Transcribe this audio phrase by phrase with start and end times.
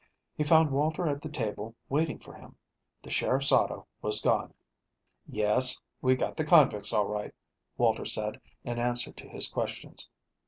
[0.35, 2.55] He found Walter at the table waiting for him.
[3.03, 4.51] The sheriff's auto was gone.
[5.27, 7.35] "Yes, we got the convicts, all right,"
[7.77, 10.09] Walter said, in answer to his questions.